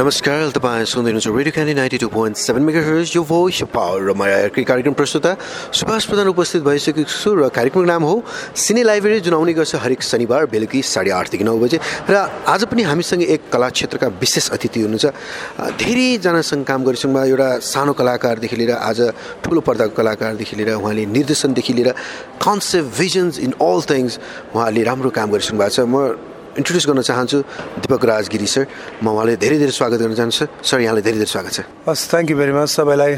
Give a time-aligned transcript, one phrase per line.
[0.00, 4.48] नमस्कार तपाईँ सुन्दै हुनुहुन्छ radio candy ninety two point seven mega hertz यो भोइस पावर
[4.48, 5.32] कार्यक्रम प्रस्तुता
[5.76, 8.14] सुभाष प्रधान उपस्थित भइसकेको छु र कार्यक्रमको नाम हो
[8.56, 12.16] सिने लाइब्रेरी जुन आउने गर्छ हरेक शनिबार बेलुकी साढे आठदेखि नौ बजे र
[12.48, 18.56] आज पनि हामीसँग एक कला क्षेत्रका विशेष अतिथि हुनुहुन्छ। धेरैजनासँग काम गरिसक्नु एउटा सानो कलाकारदेखि
[18.56, 19.00] लिएर आज
[19.44, 21.92] ठुलो पर्दाको कलाकारदेखि लिएर उहाँले निर्देशनदेखि लिएर
[22.40, 24.18] concept visions in all things
[24.56, 27.38] उहाँले राम्रो काम गरिसक्नु भएको छ म इन्ट्रोड्युस गर्न चाहन्छु
[27.82, 28.64] दिपक राजगिरी सर
[29.02, 32.30] म उहाँलाई धेरै धेरै स्वागत गर्न चाहन्छु सर यहाँलाई धेरै धेरै स्वागत छ। हस् थ्याङ्क
[32.30, 33.12] यू भेरी मच सबैलाई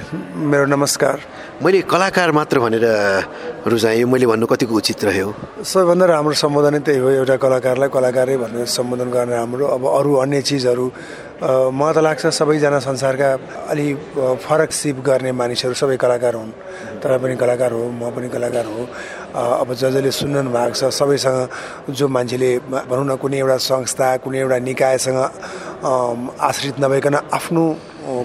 [0.53, 1.17] मेरो नमस्कार।
[1.65, 2.85] मैले कलाकार मात्र भनेर
[3.73, 5.29] रुझाएँ मैले भन्नु कतिको उचित रह्यो?
[5.65, 10.43] सबैभन्दा राम्रो सम्बोधन त्यही हो एउटा कलाकारलाई कलाकारै भनेर सम्बोधन गर्ने राम्रो। अब अरू अन्य
[10.43, 10.87] चिजहरू
[11.43, 13.29] मलाई त लाग्छ सबैजना संसारका
[13.67, 13.87] अलि
[14.47, 16.51] फरक सिप गर्ने मानिसहरू सबै कलाकार हुन्।
[17.03, 18.87] तपाईँ पनि कलाकार हो म पनि कलाकार हो।
[19.35, 22.51] अब ज जसले सुन्नु भएको छ सबैसँग जो मान्छेले
[22.87, 25.19] भनौँ न कुनै एउटा संस्था कुनै एउटा निकायसँग
[26.39, 27.63] आश्रित नभइकन आफ्नो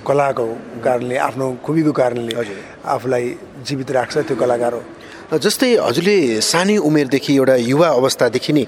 [0.05, 0.47] कलाको
[0.85, 2.33] कारणले आफ्नो खुबीको कारणले
[2.85, 3.25] आफूलाई
[3.65, 4.81] जीवित राख्छ त्यो कलाकार हो।
[5.27, 8.63] जस्तै हजुरले सानै उमेरदेखि एउटा युवा अवस्थादेखि नै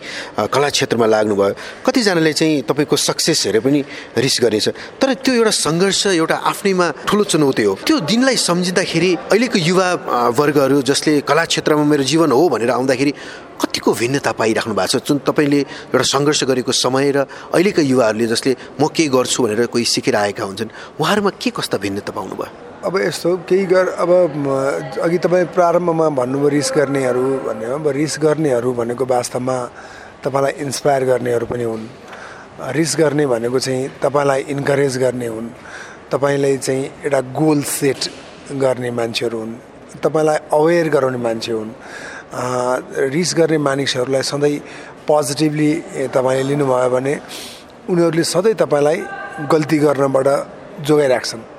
[0.51, 1.55] कला क्षेत्रमा लाग्नुभयो।
[1.87, 3.79] कतिजनाले चाहिँ तपाईँको सक्सेस हेरेर पनि
[4.19, 4.67] रिस गरेछ।
[4.99, 9.87] तर त्यो एउटा सङ्घर्ष एउटा आफ्नैमा ठुलो चुनौती हो। त्यो दिनलाई सम्झिँदाखेरि अहिलेको युवा
[10.35, 13.11] वर्गहरू जसले कला क्षेत्रमा मेरो जीवन हो भनेर आउँदाखेरि
[13.55, 15.59] कतिको भिन्नता पाइराख्नु भएको छ। जुन तपाईँले
[15.95, 17.17] एउटा सङ्घर्ष गरेको समय र
[17.55, 22.11] अहिलेका युवाहरूले जसले म के गर्छु भनेर कोही सिकेर आएका हुन्छन् उहाँहरूमा के कस्ता भिन्नता
[22.11, 22.68] पाउनुभयो?
[22.79, 24.09] अब यस्तो केही गर अब
[25.03, 29.55] अघि तपाईँ प्रारम्भमा भन्नुभयो रिस गर्नेहरू भन्ने अब रिस गर्नेहरू भनेको वास्तवमा
[30.23, 31.83] तपाईँलाई इन्सपायर गर्नेहरू पनि हुन्।
[32.71, 35.49] रिस गर्ने भनेको चाहिँ तपाईँलाई इन्करेज गर्ने हुन्।
[36.11, 37.99] तपाईँलाई चाहिँ एउटा गोल सेट
[38.63, 39.53] गर्ने मान्छेहरू हुन्।
[39.99, 41.71] तपाईँलाई अवेर गराउने मान्छे हुन्।
[43.11, 44.57] रिस गर्ने मानिसहरूलाई सधैँ
[45.03, 45.71] पोजिटिभली
[46.15, 47.13] तपाईँले लिनुभयो भने
[47.91, 48.97] उनीहरूले सधैँ तपाईँलाई
[49.51, 50.27] गल्ती गर्नबाट
[50.87, 51.58] जोगाइराख्छन्।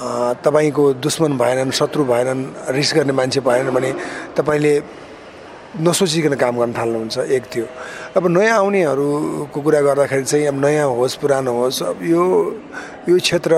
[0.00, 3.90] तपाईँको दुश्मन भएनन् शत्रु भएनन् रिस गर्ने मान्छे भएनन् भने
[4.36, 4.72] तपाईँले
[5.76, 7.66] नसोचिकन काम गर्न थाल्नुहुन्छ एक थियो।
[8.16, 12.24] अब नयाँ आउनेहरूको कुरा गर्दाखेरि चाहिँ अब नयाँ होस् पुरानो होस् अब यो
[13.08, 13.52] यो क्षेत्र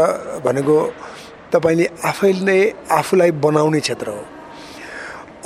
[0.45, 0.77] भनेको
[1.55, 2.59] तपाईँले आफैले
[2.91, 4.23] आफूलाई बनाउने क्षेत्र हो।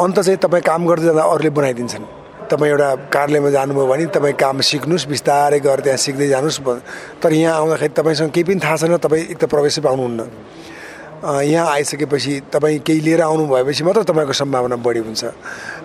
[0.01, 2.05] अन्त चाहिँ तपाईँ काम गर्दै जाँदा अरूले बनाइदिन्छन्।
[2.51, 6.61] तपाईँ एउटा कार्यालयमा जानुभयो भने तपाईँ काम सिक्नुहोस् बिस्तारै गरेर त्यहाँ सिक्दै जानुहोस्
[7.23, 10.21] तर यहाँ आउँदाखेरि तपाईँसँग केही पनि थाहा छैन तपाईँ एक त प्रवेशै पाउनुहुन्न।
[11.27, 15.25] यहाँ आइसकेपछि तपाईँ केही लिएर आउनु भएपछि मात्र तपाईँको सम्भावना बढी हुन्छ।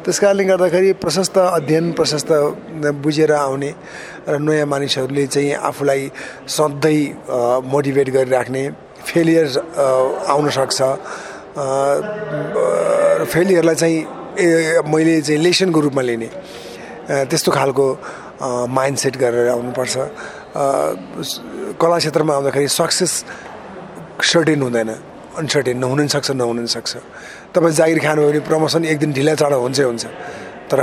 [0.05, 2.29] त्यस कारणले गर्दाखेरि प्रशस्त अध्ययन प्रशस्त
[3.01, 3.71] बुझेर आउने
[4.29, 6.11] र नयाँ मानिसहरूले चाहिँ आफूलाई
[6.45, 7.01] सधैँ
[7.65, 8.63] मोटिभेट गरिराख्ने
[9.01, 9.47] फेलियर
[10.29, 10.79] आउन सक्छ।
[13.33, 13.97] फेलियरलाई चाहिँ
[14.85, 16.29] मैले चाहिँ लेसनको रूपमा लिने।
[17.09, 17.85] त्यस्तो खालको
[18.69, 19.95] माइन्ड सेट गरेर आउनुपर्छ।
[21.81, 23.13] कला क्षेत्रमा आउँदाखेरि सक्सेस
[24.21, 24.91] सर्टेन हुँदैन।
[25.37, 26.91] अनसर्टेन नहुन पनि सक्छ नहुन पनि सक्छ
[27.55, 30.05] तपाईँ जागिर खानुभयो भने प्रमोसन एक दिन ढिला चाँडो हुन्छै हुन्छ।
[30.69, 30.79] तर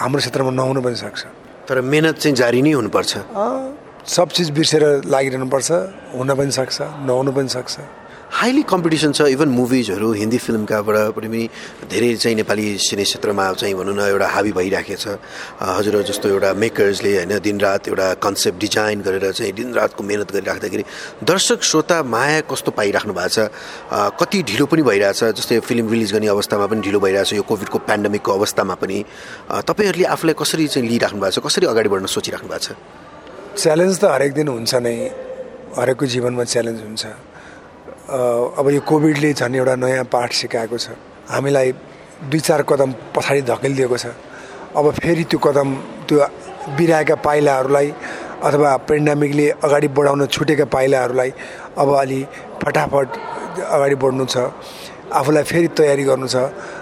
[0.00, 1.20] हाम्रो क्षेत्रमा नहुनु पनि सक्छ।
[1.68, 3.12] तर मेहनत चाहिँ जारी नै हुनुपर्छ।
[4.06, 5.70] सब चिज बिर्सेर लागिरहनुपर्छ
[6.18, 6.76] हुन पनि सक्छ
[7.06, 7.74] नहुनु पनि सक्छ।
[8.32, 11.48] हाइली कम्पिटिसन छ इभन मुभिजहरू हिन्दी फिल्मकाबाट पनि
[11.84, 15.20] धेरै चाहिँ नेपाली सिने क्षेत्रमा चाहिँ भनौँ न एउटा हाबी भइराखेको छ।
[15.60, 20.84] हजुर जस्तो एउटा मेकर्सले होइन दिनरात एउटा कन्सेप्ट डिजाइन गरेर चाहिँ दिनरातको मिहिनेत गरिराख्दाखेरि
[21.28, 23.38] दर्शक श्रोता माया कस्तो पाइराख्नु भएको छ?
[24.16, 28.32] कति ढिलो पनि भइरहेछ। जस्तै फिल्म रिलिज गर्ने अवस्थामा पनि ढिलो भइरहेछ यो कोभिडको पेन्डेमिकको
[28.32, 28.96] अवस्थामा पनि।
[29.68, 31.44] तपाईँहरूले आफूलाई कसरी चाहिँ लिइराख्नु भएको छ?
[31.44, 32.72] कसरी अगाडि बढ्न सोचिराख्नु भएको छ?
[33.60, 34.96] च्यालेन्ज त हरेक दिन हुन्छ नै।
[35.76, 37.04] हरेकको जीवनमा च्यालेन्ज हुन्छ।
[38.02, 40.90] अब यो कोभिडले झन् एउटा नयाँ पाठ सिकाएको छ।
[41.30, 41.72] हामीलाई
[42.30, 44.06] दुई चार कदम पछाडि धकेलिदिएको छ।
[44.74, 45.68] अब फेरि त्यो कदम
[46.08, 46.18] त्यो
[46.76, 47.88] बिराएका पाइलाहरूलाई
[48.42, 51.30] अथवा पेन्डामिकले अगाडि बढाउन छुटेका पाइलाहरूलाई
[51.78, 52.20] अब अलि
[52.62, 53.08] फटाफट
[53.70, 54.36] अगाडि बढ्नु छ।
[55.12, 56.36] आफूलाई फेरि तयारी गर्नु छ।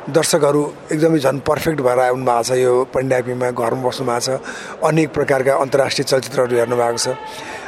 [0.09, 0.63] दर्शकहरू
[0.93, 4.29] एकदमै झन् पर्फेक्ट भएर आउनु भएको छ यो पेन्डामिकमा घरमा बस्नु भएको छ।
[4.89, 7.09] अनेक प्रकारका अन्तर्राष्ट्रिय चलचित्रहरू हेर्नु भएको छ।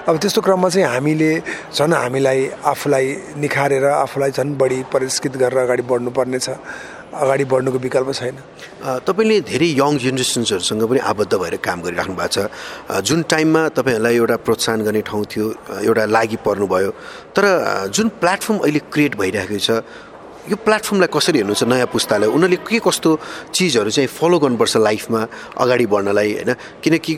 [0.02, 1.30] अब त्यस्तो क्रममा चाहिँ हामीले
[1.78, 3.06] झन् हामीलाई आफूलाई
[3.38, 6.58] निखारेर आफूलाई झन् बढी परिष्कृत गरेर अगाडि बढ्नुपर्ने छ
[7.14, 8.36] अगाडि बढ्नुको विकल्प छैन।
[9.06, 12.50] तपाईँले धेरै यङ जेनेरेसन्सहरूसँग पनि आबद्ध भएर काम गरिराख्नु भएको छ।
[12.98, 15.46] जुन टाइममा तपाईँहरूलाई एउटा प्रोत्साहन गर्ने ठाउँ थियो
[15.86, 16.90] एउटा लागि पर्नुभयो।
[17.36, 17.44] तर
[17.94, 19.70] जुन प्लेटफर्म अहिले क्रिएट भइरहेको छ
[20.42, 22.26] यो प्लेटफर्मलाई कसरी हेर्नु छ नयाँ पुस्तालाई?
[22.26, 23.10] उनीहरूले के कस्तो
[23.54, 25.20] चिजहरू चाहिँ फलो गर्नुपर्छ लाइफमा
[25.54, 26.50] अगाडि बढ्नलाई होइन?
[26.82, 27.12] किनकि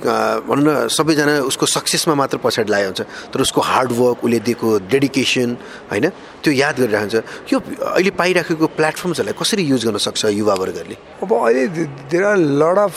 [0.44, 5.50] भनौँ न सबैजना उसको सक्सेसमा मात्र पछाडि लागेको हुन्छ। तर उसको हार्डवर्क उसले दिएको डेडिकेसन
[5.88, 6.06] होइन?
[6.44, 7.14] त्यो याद गरिरहन्छ
[7.48, 7.56] यो
[7.96, 10.96] अहिले पाइराखेको प्लेटफर्म्सहरूलाई कसरी युज गर्न सक्छ युवावर्गहरूले?
[11.24, 11.64] अब अहिले
[12.12, 12.94] there are lot of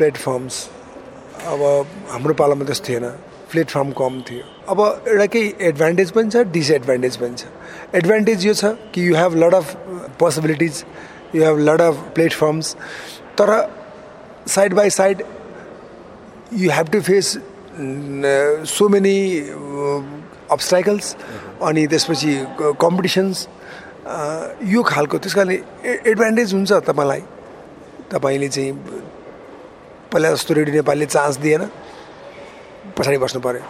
[0.00, 0.54] platforms
[1.52, 1.60] अब
[2.16, 3.06] हाम्रो पालामा त्यस्तो थिएन।
[3.50, 7.44] प्लेटफर्म कम थियो। अब एउटा केही एडभान्टेज पनि छ डिसएडभान्टेज पनि छ।
[7.94, 8.64] एडभान्टेज यो छ
[8.94, 9.74] कि you have lot of
[10.20, 10.84] possibilities
[11.34, 12.74] you have lot of platforms
[13.38, 13.50] तर
[14.48, 15.22] side by side
[16.54, 17.36] you have to face
[18.68, 19.16] so many
[20.50, 21.14] obstacles
[21.62, 23.46] अनि त्यसपछि कम्पिटिसन्स
[24.66, 25.60] यो खालको त्यस कारणले
[26.10, 27.22] एडभान्टेज हुन्छ तपाईँलाई।
[28.10, 28.72] तपाईँले चाहिँ
[30.12, 31.62] पहिला जस्तो रेडियो नेपालले चान्स दिएन।
[32.98, 33.62] पछाडि बस्नु पऱ्यो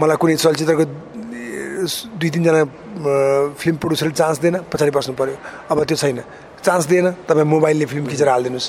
[0.00, 0.84] मलाई कुनै चलचित्रको
[2.20, 2.60] दुई तिनजना
[3.60, 5.36] फिल्म प्रड्युसरले चान्स दिएन पछाडि बस्नु पऱ्यो
[5.70, 6.18] अब त्यो छैन।
[6.62, 8.68] चान्स दिएन तपाईँ मोबाइलले फिल्म खिचेर हालिदिनुहोस्।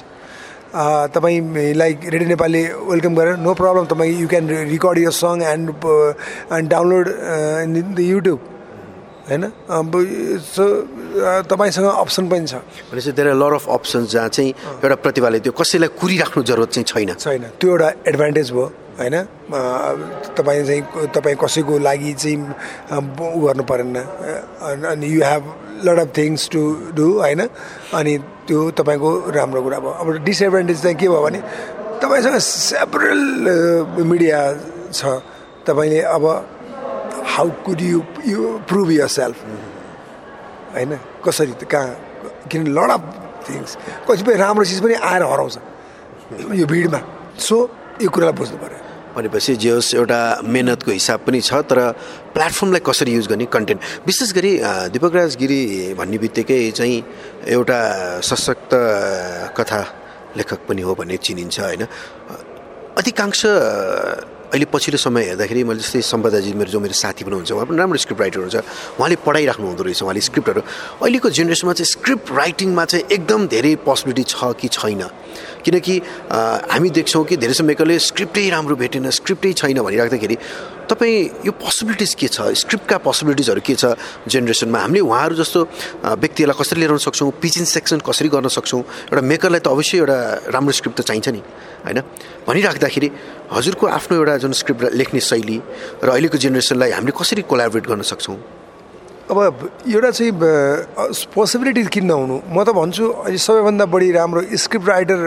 [1.13, 5.69] तपाईँलाई रेडियो नेपालले वेलकम गरेर नो प्रब्लम तपाईँ you can record your song and
[6.57, 7.07] and download
[7.69, 8.39] in the YouTube
[9.29, 9.43] होइन?
[10.41, 10.63] सो
[11.45, 14.49] तपाईँसँग अप्सन पनि छ। भनेपछि धेरै लर अफ अप्सन्स जहाँ चाहिँ
[14.81, 18.67] एउटा प्रतिभाले त्यो कसैलाई कुरिराख्नु जरुरत चाहिँ छैन। छैन। त्यो एउटा एडभान्टेज भयो।
[18.99, 19.15] होइन?
[20.37, 23.95] तपाईँ चाहिँ तपाईँ कसैको लागि चाहिँ उ गर्नु परेन।
[24.91, 25.43] अनि you have
[25.85, 26.61] lot of things to
[26.95, 27.41] do होइन?
[27.93, 28.13] अनि
[28.47, 31.39] त्यो तपाईँको राम्रो कुरा भयो। अब डिसएडभान्टेज चाहिँ के भयो भने
[32.01, 33.21] तपाईँसँग सेपरल
[34.05, 34.39] मिडिया
[34.93, 35.01] छ।
[35.67, 36.25] तपाईँले अब
[37.33, 39.37] how could you you prove yourself
[40.75, 40.91] होइन?
[41.25, 43.03] कसरी कहाँ किन लड अफ
[43.49, 45.57] थिङ्स कतिपय राम्रो चिज पनि आएर हराउँछ।
[46.59, 46.99] यो भिडमा।
[47.39, 47.57] सो
[48.01, 48.79] यो कुरालाई बुझ्नु पऱ्यो
[49.13, 51.79] भनेपछि जे होस् एउटा मेहनतको हिसाब पनि छ तर
[52.33, 53.81] प्लेटफर्मलाई कसरी युज गर्ने कन्टेन्ट?
[54.09, 54.51] विशेष गरी
[54.89, 55.61] दिपकराज गिरी
[55.93, 56.97] भन्ने बित्तिकै चाहिँ
[57.53, 57.79] एउटा
[58.25, 58.71] सशक्त
[59.57, 59.81] कथा
[60.37, 61.85] लेखक पनि हो भन्ने चिनिन्छ होइन?
[62.97, 67.65] अधिकांश अहिले पछिल्लो समय हेर्दाखेरि मैले जस्तै सम्पदाजी मेरो जो मेरो साथी पनि हुन्छ उहाँ
[67.69, 68.55] पनि राम्रो स्क्रिप्ट राइटर हुन्छ
[68.97, 70.61] उहाँले पढाइराख्नु हुँदो रहेछ उहाँले स्क्रिप्टहरू
[71.01, 75.01] अहिलेको जेनेरेसनमा चाहिँ स्क्रिप्ट राइटिङमा चाहिँ एकदम धेरै पोसिबिलिटी छ कि छैन?
[75.63, 75.95] किनकि
[76.29, 80.37] हामी देख्छौँ कि धेरै मेकरले स्क्रिप्टै राम्रो भेटेन स्क्रिप्टै छैन भनिराख्दाखेरि
[80.89, 82.51] तपाईँ यो पोसिबिलिटिज के छ?
[82.63, 83.95] स्क्रिप्टका पोसिबिलिटिजहरू के छ
[84.27, 85.59] जेनेरेसनमा हामीले उहाँहरू जस्तो
[86.19, 87.31] व्यक्तिहरूलाई कसरी लिएर सक्छौँ?
[87.39, 88.81] पिचिङ सेक्सन कसरी गर्न सक्छौँ?
[89.11, 90.17] एउटा मेकरलाई त अवश्य एउटा
[90.51, 91.41] राम्रो स्क्रिप्ट त चाहिन्छ नि
[91.87, 91.99] होइन?
[92.47, 93.09] भनिराख्दाखेरि
[93.55, 95.57] हजुरको आफ्नो एउटा जुन स्क्रिप्ट लेख्ने शैली
[96.03, 98.62] र अहिलेको जेनेरेसनलाई हामीले कसरी कोलाबरेट गर्न सक्छौँ?
[99.31, 99.39] अब
[99.87, 100.31] एउटा चाहिँ
[101.31, 105.19] पोसिबिलिटी किन नहुनु म त भन्छु अहिले सबैभन्दा बढी राम्रो स्क्रिप्ट राइटर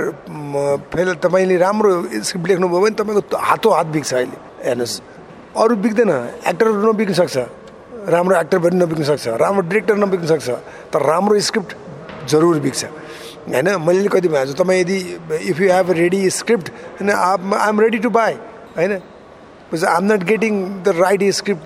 [0.93, 4.37] फेल तपाईँले राम्रो स्क्रिप्ट लेख्नुभयो भने तपाईँको हातौ हात बिग्छ अहिले
[4.69, 5.01] हेर्नुहोस्।
[5.57, 6.13] अरू बिग्दैन
[6.45, 7.37] एक्टर नबिग्न सक्छ
[8.13, 10.49] राम्रो एक्टर पनि नबिग्न सक्छ राम्रो डिरेक्टर नबिग्न सक्छ
[10.93, 11.73] तर राम्रो स्क्रिप्ट
[12.29, 12.85] जरुर बिग्छ।
[13.49, 14.99] होइन मैले कति भनेको छु तपाईँ यदि
[15.51, 16.69] if you have ready script
[17.01, 18.35] होइन I am ready to buy
[18.77, 18.93] होइन?
[18.93, 20.53] I am not getting
[20.85, 21.65] the right script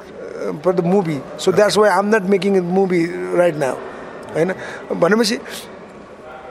[0.65, 3.05] for the movie so that's why I'm not making movie
[3.37, 3.77] right now
[4.35, 4.55] होइन
[5.01, 5.39] भनेपछि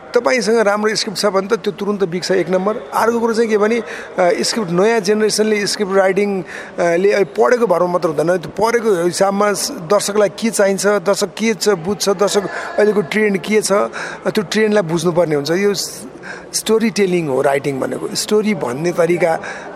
[0.10, 3.58] तपाईँसँग राम्रो स्क्रिप्ट छ भने त त्यो तुरन्त बिग्छ एक नम्बर अर्को कुरो चाहिँ के
[3.58, 3.78] भने
[4.42, 9.52] स्क्रिप्ट नयाँ जेनेरेसनले स्क्रिप्ट राइटिङले पढेको भरमा मात्र हुँदैन त्यो पढेको हिसाबमा
[9.86, 13.72] दर्शकलाई के चाहिन्छ दर्शक के छ बुझ्छ दर्शक अहिलेको ट्रेन्ड के छ
[14.28, 15.74] त्यो ट्रेन्डलाई बुझ्नुपर्ने हुन्छ यो
[16.54, 19.32] स्टोरी टेलिङ हो राइटिङ भनेको। स्टोरी भन्ने तरिका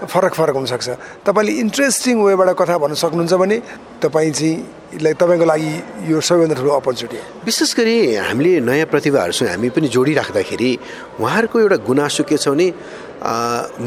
[0.06, 0.90] फरक फरक हुनसक्छ।
[1.28, 3.58] तपाईँले इन्ट्रेस्टिङ वेबाट कथा भन्न सक्नुहुन्छ भने
[4.02, 4.56] तपाईँ चाहिँ
[4.94, 5.72] तपाईँको लागि
[6.12, 10.72] यो सबैभन्दा ठुलो अपर्च्युनिटी हो। विशेष गरी हामीले नयाँ प्रतिभाहरूसँग हामी पनि जोडिराख्दाखेरि
[11.20, 12.68] उहाँहरूको एउटा गुनासो के छ भने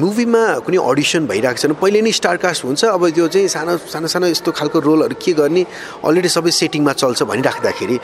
[0.03, 4.27] मुभीमा कुनै अडिसन भइरहेको छैन। पहिले नै स्टारकास्ट हुन्छ अब त्यो चाहिँ सानो सानो सानो
[4.35, 5.63] यस्तो खालको रोलहरू के गर्ने
[6.03, 7.97] अलरेडी सबै सेटिङमा चल्छ भनिराख्दाखेरि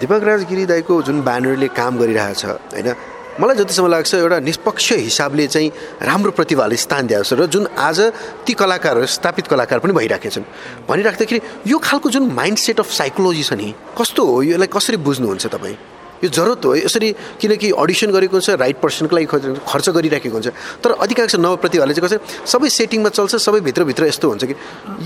[0.00, 2.88] दिपक राजगिरी दाईको जुन ब्यानरले काम गरिरहेछ होइन
[3.40, 5.70] मलाई जतिसम्म लाग्छ एउटा निष्पक्ष हिसाबले चाहिँ
[6.04, 8.00] राम्रो प्रतिभाले स्थान दिएको छ र जुन आज
[8.44, 10.44] ती कलाकारहरू स्थापित कलाकार पनि भइराखेका छन्।
[10.84, 14.42] भनिराख्दाखेरि यो खालको जुन माइन्ड सेट अफ साइकोलोजी छ नि कस्तो हो?
[14.52, 15.76] यसलाई कसरी बुझ्नुहुन्छ तपाईँ?
[16.24, 17.08] यो जरुरत हो। यसरी
[17.40, 19.26] किनकि अडिसन गरेको हुन्छ राइट पर्सनको लागि
[19.64, 20.48] खर्च गरिराखेको हुन्छ।
[20.84, 24.54] तर अधिकांश नवप्रतिभाले चाहिँ कसरी सबै सेटिङमा चल्छ सबै भित्रभित्र यस्तो हुन्छ कि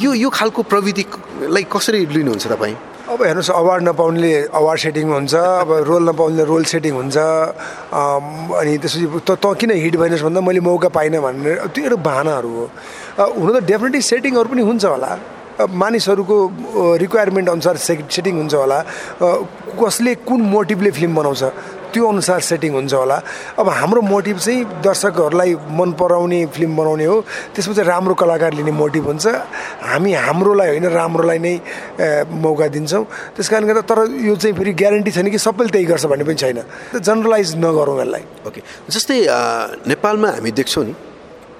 [0.02, 2.76] यो यो खालको प्रविधिलाई कसरी लिनुहुन्छ तपाईँ?
[3.06, 9.06] अब हेर्नुहोस् अवार्ड नपाउनेले अवार्ड सेटिङ हुन्छ अब रोल नपाउनेले रोल सेटिङ हुन्छ अनि त्यसपछि
[9.22, 12.64] त त किन हिट भएनस् भन्दा मैले मौका पाइनँ भनेर त्यो एउटा बाहनाहरू हो
[13.38, 15.10] हुन त डेफिनेटली सेटिङहरू पनि हुन्छ होला।
[15.56, 16.36] मानिसहरूको
[17.00, 18.78] रिक्वायरमेन्ट अनुसार सेटिङ हुन्छ होला।
[19.78, 21.42] कसले कुन मोटिभले फिल्म बनाउँछ?
[21.96, 23.16] त्यो अनुसार सेटिङ हुन्छ होला।
[23.56, 27.16] अब हाम्रो मोटिभ चाहिँ दर्शकहरूलाई मन पराउने फिल्म बनाउने हो।
[27.56, 29.26] त्यसपछि राम्रो कलाकार लिने मोटिभ हुन्छ।
[29.80, 31.54] हामी हाम्रोलाई होइन राम्रोलाई नै
[32.28, 33.98] मौका दिन्छौँ। त्यस कारणले गर्दा तर
[34.28, 36.60] यो चाहिँ फेरि ग्यारेन्टी छैन कि सबैले त्यही गर्छ भन्ने पनि छैन।
[37.00, 38.60] जनरलाइज नगरौँ यसलाई। ओके।
[38.92, 39.16] जस्तै
[39.88, 40.94] नेपालमा हामी देख्छौँ नि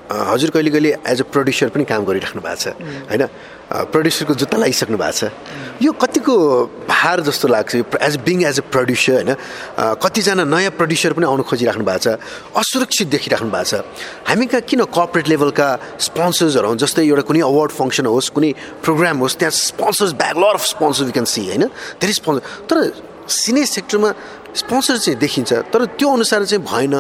[0.07, 2.67] हजुर कहिले कहिले एज अ प्रड्युसर पनि काम गरिराख्नु भएको छ।
[3.11, 3.27] होइन?
[3.67, 5.31] प्रड्युसरको जुत्ता लगाइसक्नु भएको छ।
[5.83, 6.35] यो कतिको
[6.87, 9.31] भार जस्तो लाग्छ as being as a producer होइन?
[9.99, 12.09] कतिजना नयाँ प्रड्युसर पनि आउनु खोजिराख्नु भएको छ
[12.55, 13.83] असुरक्षित देखिराख्नु भएको छ।
[14.31, 16.79] हामी कहाँ किन कर्पोरेट लेभलका स्पोन्सर्सहरू हुन्?
[16.79, 18.51] जस्तै एउटा कुनै अवार्ड फङ्सन होस् कुनै
[18.87, 21.67] प्रोग्राम होस् त्यहाँ sponsors back lot of sponsor can see होइन?
[21.99, 22.79] धेरै स्पोन्सर तर
[23.29, 24.11] सिने सेक्टरमा
[24.55, 26.95] स्पोन्सर चाहिँ देखिन्छ तर त्यो अनुसार चाहिँ भएन।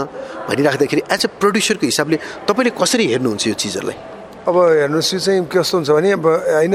[0.48, 2.16] भनिराख्दाखेरि एज अ प्रड्युसरको हिसाबले
[2.46, 3.96] तपाईँले कसरी हेर्नुहुन्छ यो चिजहरूलाई?
[4.46, 4.56] अब
[4.86, 6.74] हेर्नुहोस् यो चाहिँ कस्तो हुन्छ भने अब होइन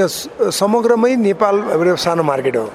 [0.52, 2.68] समग्रमै नेपाल एउटा सानो मार्केट हो।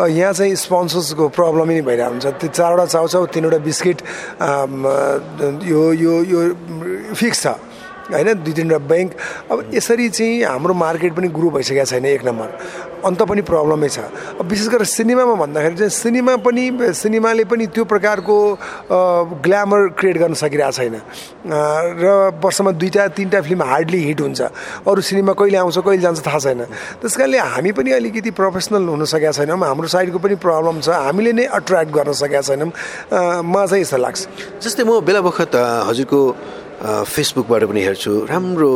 [0.00, 3.98] यहाँ चाहिँ स्पोन्सर्सको प्रब्लमै नै भइरहेको हुन्छ। त्यो चारवटा चाउचाउ तिनवटा बिस्किट
[5.66, 6.40] यो यो यो
[7.12, 7.46] फिक्स छ।
[8.10, 9.10] होइन दुई तिनवटा ब्याङ्क।
[9.50, 12.48] अब यसरी चाहिँ हाम्रो मार्केट पनि ग्रो भइसकेको छैन एक नम्बर।
[13.04, 13.98] अन्त पनि प्रब्लमै छ।
[14.40, 16.64] अब विशेष गरेर सिनेमामा भन्दाखेरि चाहिँ सिनेमा पनि
[16.94, 18.36] सिनेमाले पनि त्यो प्रकारको
[19.44, 20.96] ग्ल्यामर क्रिएट गर्न सकिरहेको छैन।
[22.00, 22.06] र
[22.38, 24.40] वर्षमा दुईवटा तिनवटा फिल्म हार्डली हिट हुन्छ।
[24.86, 26.60] अरू सिनेमा कहिले आउँछ कहिले जान्छ थाहा छैन।
[27.00, 31.32] त्यस कारणले हामी पनि अलिकति प्रोफेसनल हुन सकेका छैनौँ। हाम्रो साइडको पनि प्रब्लम छ। हामीले
[31.32, 32.70] नै अट्र्याक्ट गर्न सकेका छैनौँ।
[33.44, 34.20] मलाई चाहिँ यस्तो लाग्छ।
[34.62, 35.54] जस्तै म बेला बखत
[35.88, 36.20] हजुरको
[36.80, 38.72] फेसबुकबाट पनि हेर्छु। राम्रो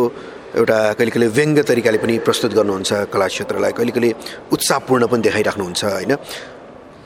[0.54, 4.10] एउटा कहिले कहिले व्यङ्ग्य तरिकाले पनि प्रस्तुत गर्नुहुन्छ कला क्षेत्रलाई कहिले कहिले
[4.54, 6.12] उत्साहपूर्ण पनि देखाइराख्नुहुन्छ होइन?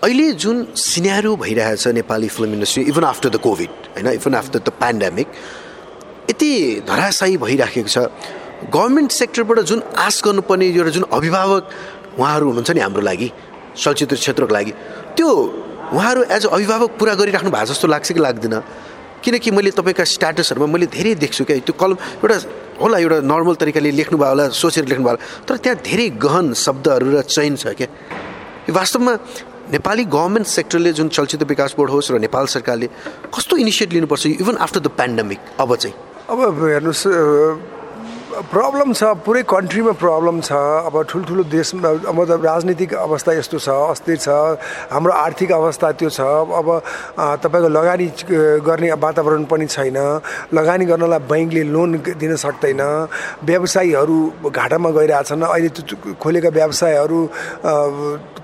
[0.04, 4.06] अहिले जुन सिनेरो भइरहेछ Nepali film industry even after the COVID होइन?
[4.20, 5.28] इभन आफ्टर द पेन्डेमिक
[6.30, 6.52] यति
[6.88, 7.98] धराशायी भइराखेको छ।
[8.68, 11.62] गभर्मेन्ट सेक्टरबाट जुन आश गर्नुपर्ने एउटा जुन अभिभावक
[12.18, 13.32] उहाँहरू हुनुहुन्छ नि हाम्रो लागि
[13.76, 14.72] चलचित्र क्षेत्रको लागि
[15.16, 15.28] त्यो
[15.96, 18.60] उहाँहरू एज अ अभिभावक पुरा गरिराख्नु भएको जस्तो लाग्छ कि लाग्दैन?
[19.24, 22.36] किनकि मैले तपाईँका स्ट्याटसहरूमा मैले धेरै देख्छु क्या त्यो कलम एउटा
[22.80, 27.22] होला एउटा नर्मल तरिकाले लेख्नुभयो होला सोचेर लेख्नुभयो होला। तर त्यहाँ धेरै गहन शब्दहरू र
[27.26, 27.88] चयन छ क्या।
[28.70, 29.12] वास्तवमा
[29.72, 32.86] नेपाली गभर्मेन्ट सेक्टरले जुन चलचित्र विकास बोर्ड होस् र नेपाल सरकारले
[33.34, 35.94] कस्तो इनिसिएट लिनुपर्छ इभन आफ्टर द पेन्डेमिक अब चाहिँ?
[36.28, 37.06] अब हेर्नुहोस्
[38.38, 40.52] प्रब्लम छ पुरै कन्ट्रीमा प्रब्लम छ।
[40.86, 44.28] अब ठुल्ठुलो देशमा अब राजनीतिक अवस्था यस्तो छ अस्थिर छ।
[44.94, 46.20] हाम्रो आर्थिक अवस्था त्यो छ।
[46.54, 46.68] अब
[47.42, 48.06] तपाईँको लगानी
[48.62, 49.98] गर्ने वातावरण पनि छैन।
[50.54, 52.82] लगानी गर्नलाई बैङ्कले लोन दिन सक्दैन।
[53.42, 55.70] व्यवसायीहरू घाटामा गइरहेछन्। अहिले
[56.14, 57.20] खोलेका व्यवसायहरू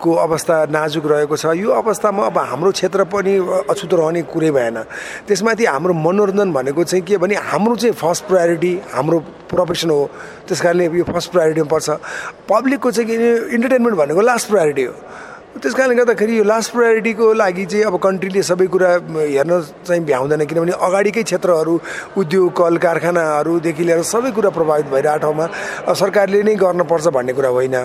[0.03, 3.35] को अवस्था नाजुक रहेको छ। यो अवस्थामा अब हाम्रो क्षेत्र पनि
[3.71, 4.77] अछुतो रहने कुरै भएन।
[5.29, 10.11] त्यसमाथि हाम्रो मनोरञ्जन भनेको चाहिँ के भने हाम्रो चाहिँ फर्स्ट प्रायोरिटी हाम्रो प्रोफेसन हो
[10.49, 11.91] त्यस कारणले यो फर्स्ट प्रायोरिटीमा पर्छ।
[12.49, 14.95] पब्लिकको चाहिँ के इन्टरटेनमेन्ट भनेको लास्ट प्रायोरिटी हो।
[15.55, 19.53] त्यस कारणले गर्दाखेरि यो लास्ट प्रायोरिटीको लागि चाहिँ अब कन्ट्रीले सबै कुरा हेर्न
[19.87, 21.75] चाहिँ भ्याउँदैन किनभने अगाडिकै क्षेत्रहरू
[22.19, 25.47] उद्योग कल कारखानाहरूदेखि लिएर सबै कुरा प्रभावित भइरहेको ठाउँमा
[25.95, 27.77] सरकारले नै गर्नुपर्छ भन्ने कुरा होइन।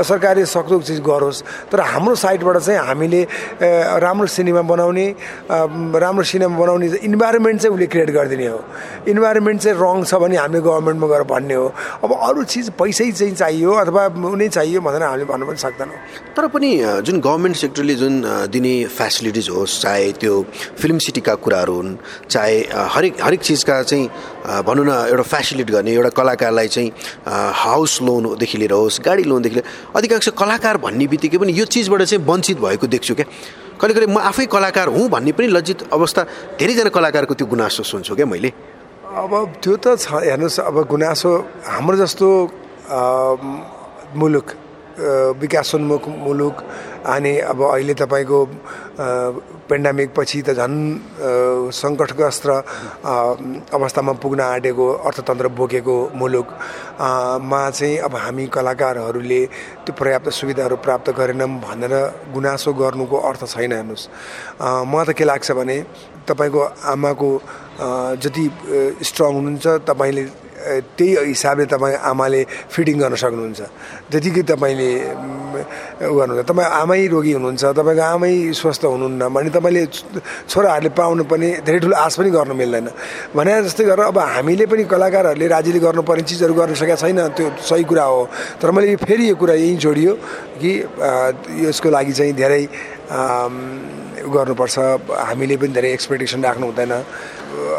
[0.00, 3.22] सरकारले सक्दो चिज गरोस्। तर हाम्रो साइडबाट चाहिँ हामीले
[4.00, 5.06] राम्रो सिनेमा बनाउने
[6.00, 8.64] राम्रो सिनेमा बनाउने इन्भाइरोमेन्ट चाहिँ उसले क्रिएट गरिदिने हो।
[9.12, 11.68] इन्भाइरोमेन्ट चाहिँ रङ छ भने हामीले गभर्मेन्टमा गएर भन्ने हो।
[12.00, 16.00] अब अरू चिज पैसै चाहिँ चाहियो अथवा उनी चाहियो भनेर हामीले भन्नु पनि सक्दैनौँ।
[16.32, 16.70] तर पनि
[17.10, 18.22] जुन गभर्मेन्ट सेक्टरले जुन
[18.54, 20.34] दिने फेसिलिटिज होस् चाहे त्यो
[20.78, 21.94] फिल्म सिटीका कुराहरू हुन्
[22.30, 22.58] चाहे
[22.94, 24.06] हरेक हरेक चिजका चाहिँ
[24.62, 26.92] भनौँ न एउटा फेसिलिट गर्ने एउटा कलाकारलाई चाहिँ
[27.62, 32.24] हाउस लोनदेखि लिएर होस् गाडी लोनदेखि लिएर अधिकांश कलाकार भन्ने बित्तिकै पनि यो चिजबाट चाहिँ
[32.24, 33.26] वञ्चित भएको देख्छु क्या।
[33.80, 36.22] कहिले कहिले म आफै कलाकार हुँ भन्ने पनि लज्जित अवस्था
[36.60, 38.52] धेरैजना कलाकारको त्यो गुनासो सुन्छु क्या मैले।
[39.18, 41.30] अब त्यो त छ हेर्नुहोस् अब गुनासो
[41.74, 42.26] हाम्रो जस्तो
[44.14, 44.48] मुलुक
[45.40, 46.56] विकासोन्मुख मुलुक
[47.06, 48.38] अनि अब अहिले तपाईँको
[49.70, 50.76] पेन्डामिक पछि त झन्
[51.72, 52.46] सङ्कटग्रस्त
[53.72, 59.40] अवस्थामा पुग्न आँटेको अर्थतन्त्र बोकेको मुलुकमा चाहिँ अब हामी कलाकारहरूले
[59.86, 61.94] त्यो पर्याप्त सुविधाहरू प्राप्त गरेनौँ भनेर
[62.34, 64.08] गुनासो गर्नुको अर्थ छैन हेर्नुहोस्।
[64.60, 65.76] म त के लाग्छ भने
[66.28, 66.60] तपाईँको
[66.92, 67.30] आमाको
[68.22, 68.44] जति
[69.08, 70.24] स्ट्रङ हुनुहुन्छ तपाईँले
[70.60, 73.60] त्यही हिसाबले तपाईँ आमाले फिडिङ गर्न सक्नुहुन्छ।
[74.12, 74.90] त्यतिकै तपाईँले
[76.04, 79.82] उ गर्नुहुन्छ। तपाईँ आमै रोगी हुनुहुन्छ तपाईँको आमै स्वस्थ हुनुहुन्न भने तपाईँले
[80.52, 80.90] छोराहरूले
[81.24, 82.86] पनि धेरै ठुलो आश पनि गर्नु मिल्दैन।
[83.36, 87.84] भने जस्तै गरेर अब हामीले पनि कलाकारहरूले राज्यले गर्नुपर्ने चिजहरू गर्न सकेका छैन त्यो सही
[87.88, 88.20] कुरा हो।
[88.60, 90.12] तर मैले फेरि यो कुरा यहीँ जोडियो
[90.60, 90.70] कि
[91.66, 92.62] यसको लागि चाहिँ धेरै
[94.28, 94.76] गर्नुपर्छ।
[95.08, 96.92] हामीले पनि धेरै एक्सपेक्टेसन राख्नु हुँदैन।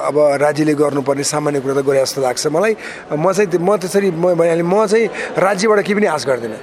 [0.08, 2.74] अब राज्यले गर्नुपर्ने सामान्य कुरा त गरे जस्तो लाग्छ मलाई।
[3.16, 5.06] म चाहिँ म त्यसरी म भइहालेँ म चाहिँ
[5.38, 6.60] राज्यबाट केही पनि आश गर्दिनँ।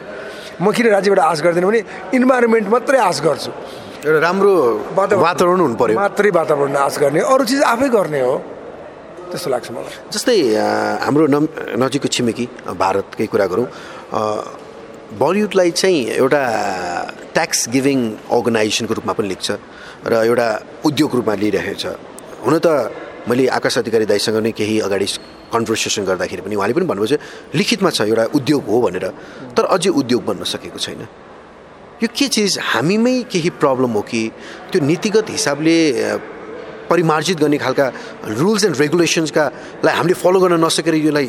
[0.60, 1.80] म किन राज्यबाट आश गर्दिनँ भने
[2.14, 3.50] इन्भाइरोमेन्ट मात्रै आश गर्छु।
[3.98, 4.52] एउटा राम्रो
[4.94, 8.34] वातावरण हुनु पर्यो मात्रै वातावरण आश गर्ने अरू चिज आफै गर्ने हो।
[9.30, 10.36] त्यस्तो लाग्छ मलाई। जस्तै
[11.04, 11.36] हाम्रो न
[11.82, 12.44] नजिकको छिमेकी
[12.78, 13.66] भारतकै कुरा गरौँ।
[15.20, 16.42] बलिउडलाई चाहिँ एउटा
[17.36, 17.98] ट्याक्स गिभिङ
[18.28, 19.48] अर्गनाइजेसनको रूपमा पनि लेख्छ
[20.04, 20.46] र एउटा
[20.84, 21.86] उद्योग रूपमा लिइरहेको छ।
[22.44, 22.66] हुन त
[23.28, 25.06] मैले आकाश अधिकारी दाईसँग नै केही अगाडि
[25.52, 27.18] कन्भर्सेसन गर्दाखेरि पनि उहाँले पनि भन्नुभयो
[27.54, 29.06] लिखितमा छ एउटा उद्योग हो भनेर।
[29.56, 31.02] तर अझै उद्योग बन्न सकेको छैन।
[32.02, 32.58] यो के चिज?
[32.72, 34.22] हामीमै केही प्रब्लम हो कि?
[34.70, 35.76] त्यो नीतिगत हिसाबले
[36.88, 37.86] परिमार्जित गर्ने खालका
[38.38, 41.26] रुल्स एन्ड रेगुलेसन्सकालाई हामीले फलो गर्न नसकेर यसलाई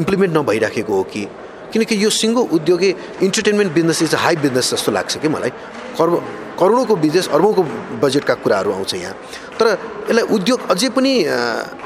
[0.00, 1.24] इम्प्लिमेन्ट नभइराखेको हो कि?
[1.72, 2.90] किनकि यो सिङ्गो उद्योगै
[3.22, 5.52] entertainment business is a high business जस्तो लाग्छ कि मलाई?
[5.98, 6.14] कर्म
[6.60, 7.62] करोडौँको बिजनेस अर्बौँको
[8.00, 9.14] बजेटका कुराहरू आउँछ यहाँ।
[9.58, 9.66] तर
[10.08, 11.12] यसलाई उद्योग अझै पनि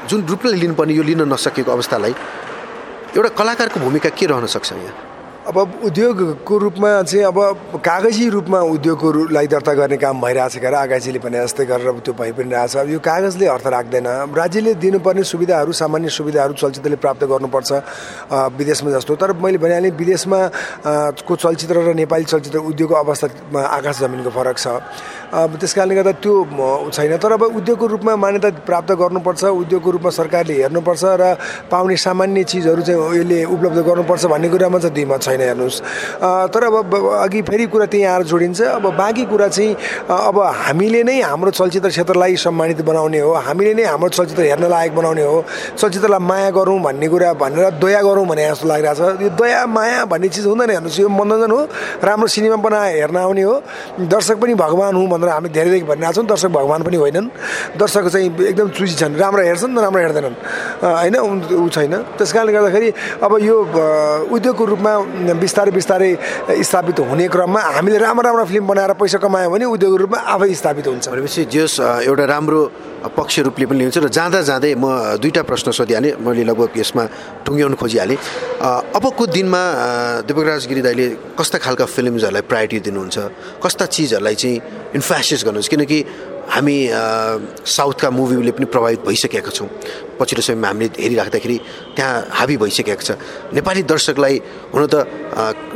[0.09, 2.13] जुन रूपले लिनुपर्ने यो लिन नसकेको अवस्थालाई
[3.17, 5.10] एउटा कलाकारको भूमिका के रहन सक्छ यहाँ?
[5.51, 7.37] अब उद्योगको रूपमा चाहिँ अब
[7.83, 12.55] कागजी रूपमा उद्योगकोलाई दर्ता गर्ने काम भइरहेछ गरेर आगाजीले भने जस्तै गरेर त्यो भइ पनि
[12.55, 17.71] रहेछ। अब यो कागजले अर्थ राख्दैन। राज्यले दिनुपर्ने सुविधाहरू सामान्य सुविधाहरू चलचित्रले प्राप्त गर्नुपर्छ
[18.31, 20.39] विदेशमा जस्तो। तर मैले भनिहालेँ विदेशमा
[21.27, 24.67] को चलचित्र र नेपाली चलचित्र उद्योगको अवस्थामा आकाश जमिनको फरक छ।
[25.35, 26.33] त्यस कारणले गर्दा त्यो
[26.95, 31.35] छैन। तर अब उद्योगको रूपमा मान्यता प्राप्त गर्नुपर्छ उद्योगको रूपमा सरकारले हेर्नुपर्छ र
[31.67, 35.77] पाउने सामान्य चिजहरू चाहिँ यसले उपलब्ध गर्नुपर्छ भन्ने कुरामा चाहिँ दिमा छैन। हेर्नुहोस्।
[36.53, 36.75] तर अब
[37.21, 39.75] अघि फेरि कुरा त्यही आएर जोडिन्छ। अब बाँकी कुरा चाहिँ
[40.09, 44.95] अब हामीले नै हाम्रो चलचित्र क्षेत्रलाई सम्मानित बनाउने हो। हामीले नै हाम्रो चलचित्र हेर्न लायक
[44.95, 45.43] बनाउने हो।
[45.77, 50.05] चलचित्रलाई माया गरौँ भन्ने कुरा भनेर दया गरौँ भने जस्तो लागिरहेको छ यो दया माया
[50.05, 51.61] भन्ने चिज हुँदैन हेर्नुहोस्। यो मनोरञ्जन हो।
[52.03, 53.55] राम्रो सिनेमा बनाए हेर्न आउने हो।
[53.99, 57.27] दर्शक पनि भगवान् हुँ भनेर हामी धेरैदेखि भनिरहेको छौँ। दर्शक भगवान् पनि होइनन्।
[57.79, 60.35] दर्शक चाहिँ एकदम चुजी छन्। राम्रो हेर्छन् राम्रो हेर्दैनन्।
[60.81, 61.15] होइन?
[61.15, 62.89] ऊ छैन। त्यस कारणले गर्दाखेरि
[63.23, 63.55] अब यो
[64.31, 64.93] उद्योगको रूपमा
[65.41, 66.11] बिस्तारै बिस्तारै
[66.63, 70.87] स्थापित हुने क्रममा हामीले राम्रो राम्रो फिल्म बनाएर पैसा कमायो भने उद्योग रूपमा आफै स्थापित
[70.87, 72.61] हुन्छ। भनेपछि जस एउटा राम्रो
[73.17, 77.03] पक्ष रूपले पनि लिन्छ र जाँदा जाँदै म दुईवटा प्रश्न सोधिहालेँ। मैले लगभग यसमा
[77.45, 78.17] टुङ्ग्याउनु खोजिहालेँ।
[78.97, 79.61] अबको दिनमा
[80.27, 81.05] दिपकराज गिरी दाईले
[81.37, 83.17] कस्ता खालका फिल्महरूलाई प्रायोरिटी दिनुहुन्छ?
[83.63, 84.57] कस्ता चिजहरूलाई चाहिँ
[84.97, 85.69] इन्फासिस गर्नुहुन्छ?
[85.69, 85.99] किनकि
[86.49, 86.77] हामी
[87.65, 89.69] साउथका मुभीले पनि प्रभावित भइसकेका छौँ।
[90.19, 91.57] पछिल्लो समयमा हामीले हेरिराख्दाखेरि
[91.95, 93.11] त्यहाँ हाबी भइसकेको छ।
[93.53, 94.35] नेपाली दर्शकलाई
[94.73, 94.95] हुन त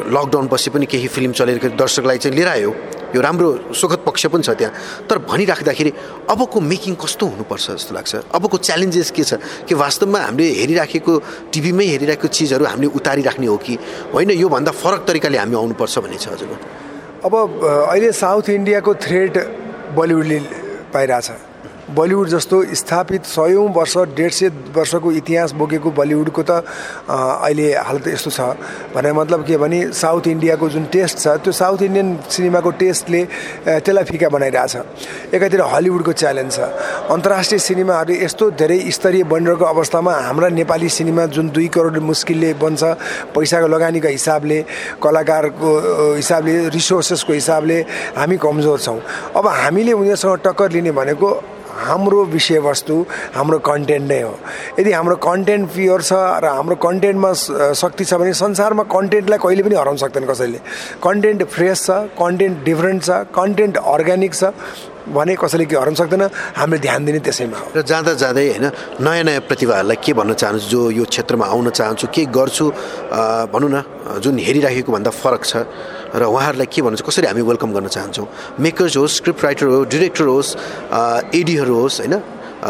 [0.10, 2.72] लकडाउन पछि पनि केही फिल्म चलेर दर्शकलाई चाहिँ लिएर आयो
[3.16, 4.74] यो राम्रो सुखद पक्ष पनि छ त्यहाँ।
[5.08, 5.92] तर भनिराख्दाखेरि
[6.30, 8.16] अबको मेकिङ कस्तो हुनुपर्छ जस्तो लाग्छ?
[8.36, 9.40] अबको च्यालेन्जेस के छ?
[9.64, 11.14] कि वास्तवमा हामीले हेरिराखेको
[11.54, 13.74] टिभीमै हेरिरहेको चिजहरू हामीले उतारिराख्ने हो कि?
[14.14, 16.50] होइन योभन्दा फरक तरिकाले हामी आउनुपर्छ भन्ने छ हजुर
[17.24, 17.34] अब
[17.90, 19.34] अहिले साउथ इन्डियाको थ्रेड
[19.96, 20.40] बलिउडले
[20.94, 21.55] पाइरहेछ।
[21.86, 26.66] बलिउड जस्तो स्थापित सयौँ वर्ष डेढ सय वर्षको इतिहास बोकेको बलिउडको त
[27.06, 28.42] अहिले हालत यस्तो छ।
[28.96, 33.22] भने मतलब के भने साउथ इन्डियाको जुन टेस्ट छ त्यो साउथ इन्डियन सिनेमाको टेस्टले
[33.86, 34.76] त्यसलाई फिका बनाइरहेछ।
[35.34, 36.60] एकातिर हलिउडको च्यालेन्ज छ।
[37.06, 42.84] अन्तर्राष्ट्रिय सिनेमाहरू यस्तो धेरै स्तरीय बनिरहेको अवस्थामा हाम्रा नेपाली सिनेमा जुन दुई करोड मुस्किलले बन्छ
[43.30, 44.58] पैसाको लगानीको हिसाबले
[44.98, 45.70] कलाकारको
[46.18, 47.78] हिसाबले रिसोर्सेसको हिसाबले
[48.18, 49.00] हामी कमजोर छौँ।
[49.38, 51.30] अब हामीले उनीहरूसँग टक्कर लिने भनेको
[51.76, 52.96] हाम्रो विषयवस्तु
[53.36, 54.34] हाम्रो कन्टेन्ट नै हो।
[54.80, 57.32] यदि हाम्रो कन्टेन्ट प्योर छ र हाम्रो कन्टेन्टमा
[57.76, 60.60] शक्ति छ भने संसारमा कन्टेन्टलाई कहिले पनि हराउन सक्दैन कसैले।
[61.04, 64.44] कन्टेन्ट फ्रेस छ कन्टेन्ट डिफ्रेन्ट छ कन्टेन्ट अर्ग्यानिक छ
[65.06, 66.24] भने कसैले के हराउन सक्दैन।
[66.58, 68.66] हामीले ध्यान दिने त्यसैमा हो। र जाँदा जाँदै होइन
[69.06, 72.66] नयाँ नयाँ प्रतिभाहरूलाई के भन्न चाहन्छु जो यो क्षेत्रमा आउन चाहन्छु के गर्छु
[73.54, 73.78] भनौँ न
[74.24, 75.54] जुन हेरिराखेको भन्दा फरक छ।
[76.16, 78.28] र उहाँहरूलाई के भन्नुहुन्छ कसरी हामी वेलकम गर्न चाहन्छौँ?
[78.60, 80.56] मेकर्स होस् स्क्रिप्ट राइटर होस् डिरेक्टर होस्
[81.36, 82.16] एडीहरू होस् होइन?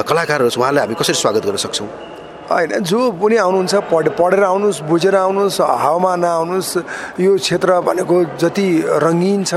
[0.10, 2.15] कलाकार होस् उहाँलाई हामी कसरी स्वागत गर्न सक्छौँ?
[2.46, 6.74] होइन जो पनि आउनुहुन्छ पढ पढेर आउनुहोस् बुझेर आउनुहोस् हावामा नआउनुहोस्
[7.18, 8.68] यो क्षेत्र भनेको जति
[9.02, 9.54] रङ्गिन छ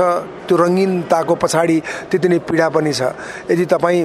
[0.49, 1.77] त्यो रङ्गिनताको पछाडि
[2.09, 3.13] त्यति नै पीडा पनि छ।
[3.45, 4.01] यदि तपाईँ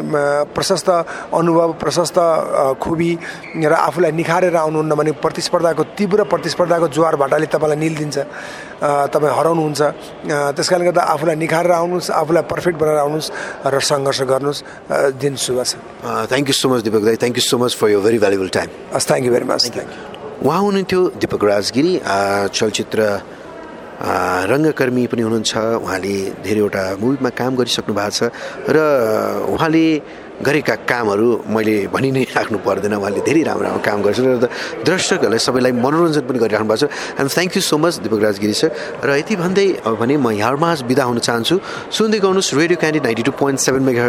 [0.52, 0.88] प्रशस्त
[1.32, 2.18] अनुभव प्रशस्त
[2.76, 3.10] खुबी
[3.64, 8.16] र आफूलाई निखारेर आउनुहुन्न भने प्रतिस्पर्धाको तीव्र प्रतिस्पर्धाको ज्वार भाटाले तपाईँलाई निल्दिन्छ।
[8.84, 9.80] तपाईँ हराउनुहुन्छ।
[10.52, 13.32] त्यस कारणले गर्दा आफूलाई निखारेर आउनुहोस् आफूलाई पर्फेक्ट बनाएर आउनुहोस्
[13.64, 14.60] र सङ्घर्ष गर्नुहोस्।
[15.16, 15.72] दिन शुभ छ।
[16.28, 18.73] Thank you so much Dipak दाई। Thank you so much for your very valuable time
[18.94, 20.02] हस् thank you very much thank you
[20.44, 21.92] उहाँ हुनुहुन्थ्यो दिपक राजगिरी
[22.58, 23.00] चलचित्र
[24.50, 25.52] रङ्गकर्मी पनि हुनुहुन्छ।
[25.86, 28.20] उहाँले धेरैवटा मुभीमा काम गरिसक्नु भएको छ
[28.74, 28.76] र
[29.54, 29.86] उहाँले
[30.42, 34.50] गरेका कामहरू मैले भनि नै राख्नु पर्दैन। उहाँले धेरै राम्रो राम्रो काम गर्छ र
[34.82, 36.90] दर्शकहरूलाई सबैलाई मनोरञ्जन पनि गरिराख्नु भएको छ।
[37.22, 38.70] And thank you so much Dipak Rajgiri sir.
[39.06, 41.54] र यति भन्दै अब भने म यहाँमा बिदा हुन चाहन्छु।
[41.94, 44.04] सुन्दै गर्नुहोस् radio candy ninety two point seven mega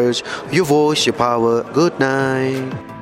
[0.49, 2.95] यो भोइस यो पावर गुड नाइट